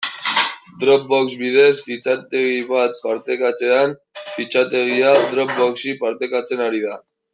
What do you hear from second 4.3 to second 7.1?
fitxategia Dropboxi partekatzen ari da.